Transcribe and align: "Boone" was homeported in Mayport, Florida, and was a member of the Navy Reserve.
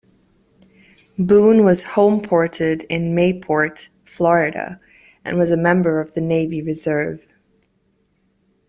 "Boone" 1.19 1.63
was 1.63 1.89
homeported 1.93 2.85
in 2.89 3.13
Mayport, 3.13 3.89
Florida, 4.03 4.79
and 5.23 5.37
was 5.37 5.51
a 5.51 5.55
member 5.55 5.99
of 5.99 6.15
the 6.15 6.21
Navy 6.21 6.59
Reserve. 6.59 7.35